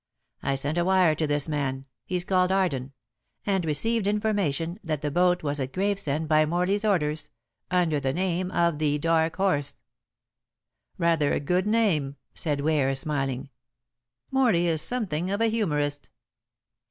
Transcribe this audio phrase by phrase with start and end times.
[0.41, 2.91] I sent a wire to this man he's called Arden
[3.45, 7.29] and received information that the boat was at Gravesend by Morley's orders,
[7.69, 9.79] under the name of The Dark Horse."
[10.97, 13.49] "Rather a good name," said Ware, smiling.
[14.31, 16.09] "Morley is something of a humorist."